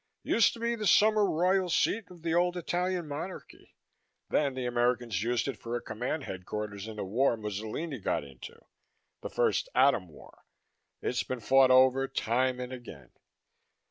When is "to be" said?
0.53-0.73